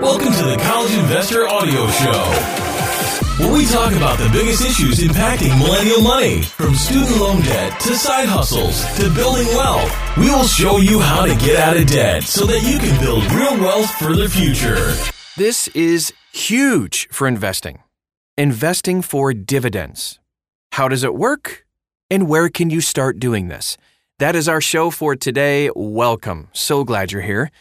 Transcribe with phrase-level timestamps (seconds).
[0.00, 2.68] Welcome to the College Investor Audio Show
[3.38, 7.94] where we talk about the biggest issues impacting millennial money, from student loan debt to
[7.94, 9.92] side hustles to building wealth.
[10.16, 13.24] We will show you how to get out of debt so that you can build
[13.32, 14.92] real wealth for the future.
[15.36, 17.82] This is huge for investing.
[18.36, 20.18] Investing for dividends.
[20.72, 21.64] How does it work?
[22.10, 23.76] And where can you start doing this?
[24.18, 25.70] That is our show for today.
[25.76, 26.48] Welcome.
[26.52, 27.52] So glad you're here.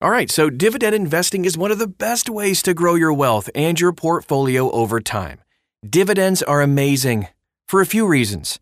[0.00, 3.50] All right, so dividend investing is one of the best ways to grow your wealth
[3.52, 5.40] and your portfolio over time.
[5.84, 7.26] Dividends are amazing
[7.66, 8.60] for a few reasons.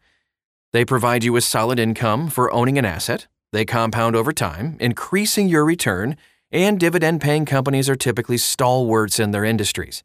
[0.73, 5.47] They provide you with solid income for owning an asset, they compound over time, increasing
[5.47, 6.17] your return,
[6.51, 10.03] and dividend paying companies are typically stalwarts in their industries.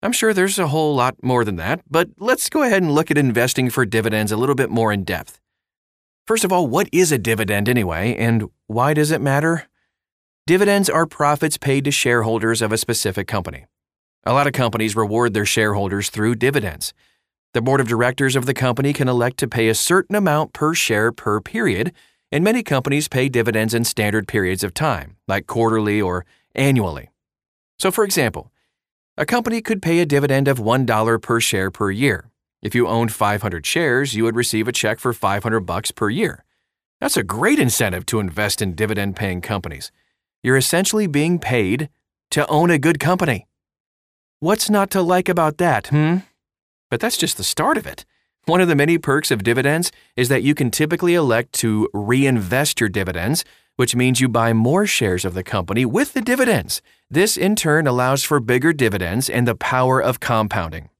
[0.00, 3.10] I'm sure there's a whole lot more than that, but let's go ahead and look
[3.10, 5.40] at investing for dividends a little bit more in depth.
[6.24, 9.66] First of all, what is a dividend anyway, and why does it matter?
[10.46, 13.66] Dividends are profits paid to shareholders of a specific company.
[14.24, 16.94] A lot of companies reward their shareholders through dividends.
[17.52, 20.72] The board of directors of the company can elect to pay a certain amount per
[20.72, 21.92] share per period,
[22.30, 27.10] and many companies pay dividends in standard periods of time, like quarterly or annually.
[27.80, 28.52] So, for example,
[29.16, 32.30] a company could pay a dividend of $1 per share per year.
[32.62, 36.44] If you owned 500 shares, you would receive a check for 500 bucks per year.
[37.00, 39.90] That's a great incentive to invest in dividend paying companies
[40.42, 41.88] you're essentially being paid
[42.30, 43.46] to own a good company.
[44.40, 46.18] What's not to like about that, hmm?
[46.90, 48.04] But that's just the start of it.
[48.44, 52.78] One of the many perks of dividends is that you can typically elect to reinvest
[52.78, 56.80] your dividends, which means you buy more shares of the company with the dividends.
[57.10, 60.90] This in turn allows for bigger dividends and the power of compounding.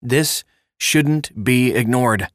[0.00, 0.44] This
[0.78, 2.28] shouldn't be ignored.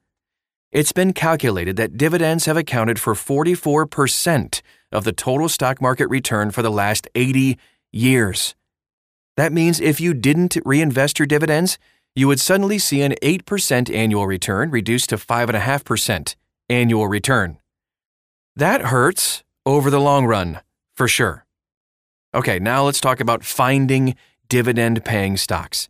[0.72, 4.62] It's been calculated that dividends have accounted for 44%
[4.94, 7.58] of the total stock market return for the last 80
[7.92, 8.56] years.
[9.36, 11.78] That means if you didn't reinvest your dividends,
[12.16, 16.36] you would suddenly see an 8% annual return reduced to 5.5%
[16.70, 17.58] annual return.
[18.56, 20.62] That hurts over the long run,
[20.96, 21.46] for sure.
[22.34, 24.16] Okay, now let's talk about finding
[24.48, 25.90] dividend paying stocks.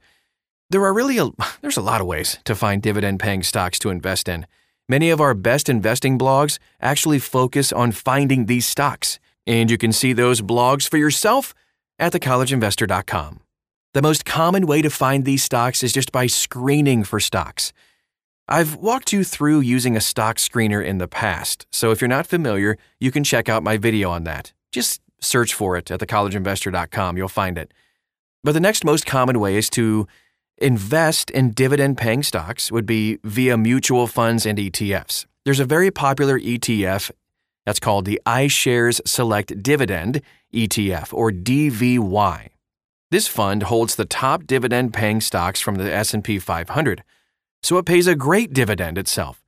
[0.72, 1.30] There are really a,
[1.62, 4.48] there's a lot of ways to find dividend paying stocks to invest in.
[4.92, 9.94] Many of our best investing blogs actually focus on finding these stocks, and you can
[9.94, 11.54] see those blogs for yourself
[11.98, 13.40] at thecollegeinvestor.com.
[13.94, 17.72] The most common way to find these stocks is just by screening for stocks.
[18.50, 22.28] I've walked you through using a stock screener in the past, so if you're not
[22.28, 24.52] familiar, you can check out my video on that.
[24.74, 27.74] Just search for it at thecollegeinvestor.com, you'll find it.
[28.44, 30.06] But the next most common way is to
[30.62, 35.26] invest in dividend paying stocks would be via mutual funds and ETFs.
[35.44, 37.12] There's a very popular ETF
[37.66, 40.22] that's called the iShares Select Dividend
[40.54, 42.50] ETF or DVY.
[43.10, 47.04] This fund holds the top dividend paying stocks from the S&P 500,
[47.62, 49.44] so it pays a great dividend itself.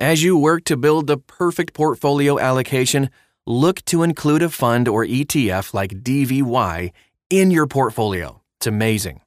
[0.00, 3.10] As you work to build the perfect portfolio allocation,
[3.46, 6.90] look to include a fund or ETF like DVY
[7.30, 8.40] in your portfolio.
[8.58, 9.20] It's amazing.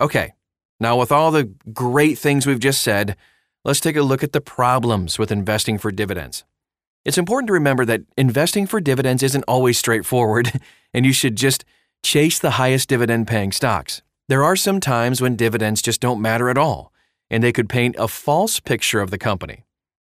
[0.00, 0.32] Okay,
[0.78, 3.16] now, with all the great things we've just said,
[3.64, 6.44] let's take a look at the problems with investing for dividends.
[7.04, 10.60] It's important to remember that investing for dividends isn't always straightforward,
[10.94, 11.64] and you should just
[12.02, 14.02] chase the highest dividend paying stocks.
[14.28, 16.92] There are some times when dividends just don't matter at all,
[17.30, 19.64] and they could paint a false picture of the company.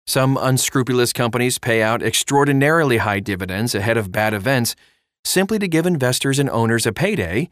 [0.07, 4.77] Some unscrupulous companies pay out extraordinarily high dividends ahead of bad events
[5.25, 7.51] simply to give investors and owners a payday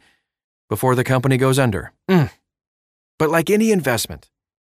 [0.69, 1.93] before the company goes under.
[2.09, 2.31] Mm,
[3.25, 4.29] but like any investment,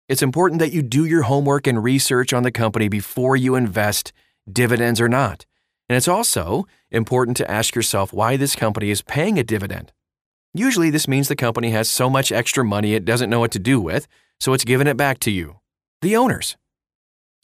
[0.08, 4.12] it's important that you do your homework and research on the company before you invest,
[4.52, 5.46] dividends or not.
[5.88, 9.92] And it's also important to ask yourself why this company is paying a dividend.
[10.52, 13.60] Usually, this means the company has so much extra money it doesn't know what to
[13.60, 14.08] do with,
[14.40, 15.60] so it's giving it back to you,
[16.02, 16.56] the owners.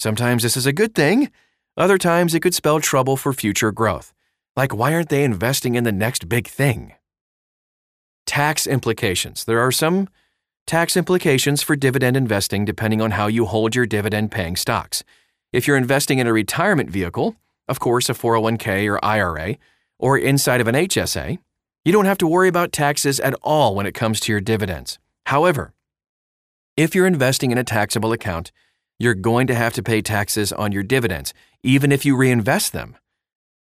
[0.00, 1.30] Sometimes this is a good thing,
[1.76, 4.12] other times it could spell trouble for future growth.
[4.56, 6.94] Like, why aren't they investing in the next big thing?
[8.26, 9.44] Tax implications.
[9.44, 10.08] There are some
[10.66, 15.04] Tax implications for dividend investing depending on how you hold your dividend paying stocks.
[15.52, 17.36] If you're investing in a retirement vehicle,
[17.68, 19.58] of course, a 401k or IRA,
[19.96, 21.38] or inside of an HSA,
[21.84, 24.98] you don't have to worry about taxes at all when it comes to your dividends.
[25.26, 25.72] However,
[26.76, 28.50] if you're investing in a taxable account,
[28.98, 31.32] you're going to have to pay taxes on your dividends,
[31.62, 32.96] even if you reinvest them.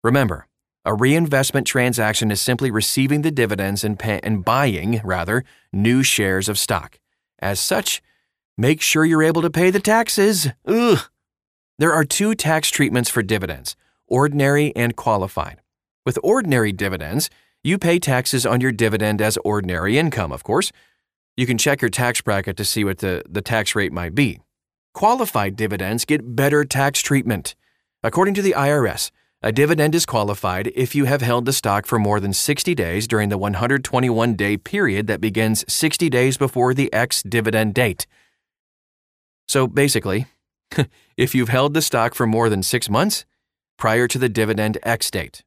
[0.04, 0.48] Remember,
[0.90, 6.50] a reinvestment transaction is simply receiving the dividends and, pay- and buying, rather, new shares
[6.50, 7.00] of stock.
[7.38, 8.02] As such,
[8.58, 10.48] make sure you're able to pay the taxes.
[10.66, 10.98] Ugh.
[11.78, 13.76] There are two tax treatments for dividends
[14.08, 15.62] ordinary and qualified.
[16.08, 17.30] With ordinary dividends,
[17.64, 20.72] You pay taxes on your dividend as ordinary income, of course.
[21.36, 24.40] You can check your tax bracket to see what the, the tax rate might be.
[24.94, 27.56] Qualified dividends get better tax treatment.
[28.02, 31.98] According to the IRS, a dividend is qualified if you have held the stock for
[31.98, 36.92] more than 60 days during the 121 day period that begins 60 days before the
[36.92, 38.06] ex dividend date.
[39.48, 40.26] So basically,
[41.18, 43.26] if you've held the stock for more than six months
[43.78, 45.44] prior to the dividend ex date.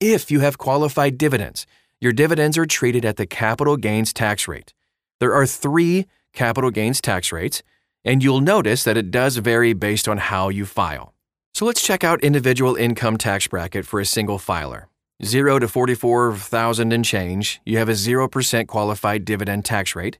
[0.00, 1.66] If you have qualified dividends,
[2.00, 4.74] your dividends are treated at the capital gains tax rate.
[5.20, 7.62] There are three capital gains tax rates,
[8.04, 11.13] and you'll notice that it does vary based on how you file.
[11.54, 14.88] So let's check out individual income tax bracket for a single filer.
[15.24, 20.18] 0 to 44,000 and change, you have a 0% qualified dividend tax rate.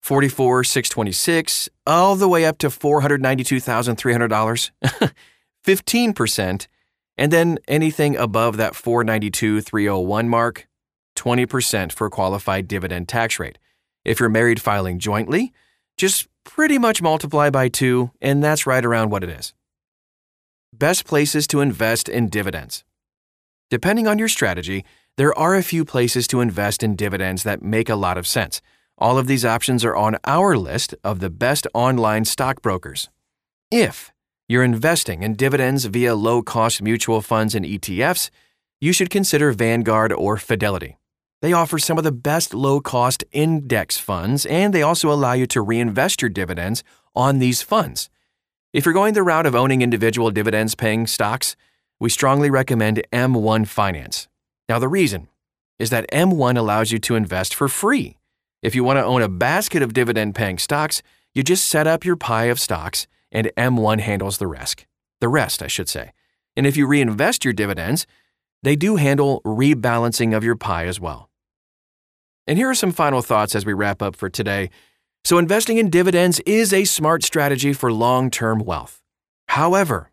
[0.00, 5.12] 44 626 all the way up to $492,300
[5.64, 6.66] 15%
[7.18, 10.66] and then anything above that 492,301 mark
[11.14, 13.58] 20% for qualified dividend tax rate
[14.04, 15.52] if you're married filing jointly
[15.96, 19.54] just pretty much multiply by 2 and that's right around what it is
[20.86, 22.84] best places to invest in dividends
[23.70, 24.84] depending on your strategy
[25.16, 28.62] there are a few places to invest in dividends that make a lot of sense
[29.02, 33.08] all of these options are on our list of the best online stockbrokers.
[33.68, 34.12] If
[34.48, 38.30] you're investing in dividends via low cost mutual funds and ETFs,
[38.80, 40.98] you should consider Vanguard or Fidelity.
[41.40, 45.48] They offer some of the best low cost index funds, and they also allow you
[45.48, 46.84] to reinvest your dividends
[47.16, 48.08] on these funds.
[48.72, 51.56] If you're going the route of owning individual dividends paying stocks,
[52.00, 54.28] we strongly recommend M1 Finance.
[54.66, 55.28] Now, the reason
[55.78, 58.16] is that M1 allows you to invest for free.
[58.62, 61.02] If you want to own a basket of dividend paying stocks,
[61.34, 64.86] you just set up your pie of stocks and M1 handles the rest.
[65.20, 66.12] The rest, I should say.
[66.56, 68.06] And if you reinvest your dividends,
[68.62, 71.28] they do handle rebalancing of your pie as well.
[72.46, 74.70] And here are some final thoughts as we wrap up for today.
[75.24, 79.00] So, investing in dividends is a smart strategy for long term wealth.
[79.48, 80.10] However,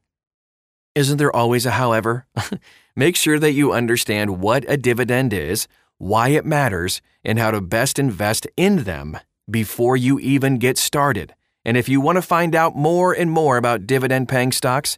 [0.94, 2.28] isn't there always a however?
[2.96, 5.68] Make sure that you understand what a dividend is,
[5.98, 9.18] why it matters, and how to best invest in them
[9.50, 11.34] before you even get started.
[11.66, 14.98] And if you want to find out more and more about dividend paying stocks,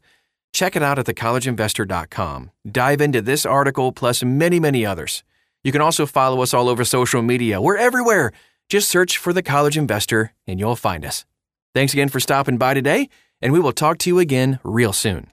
[0.54, 2.52] check it out at thecollegeinvestor.com.
[2.70, 5.24] Dive into this article plus many, many others.
[5.64, 7.62] You can also follow us all over social media.
[7.62, 8.32] We're everywhere.
[8.72, 11.26] Just search for The College Investor and you'll find us.
[11.76, 13.10] Thanks again for stopping by today,
[13.42, 15.30] and we will talk to you again real soon.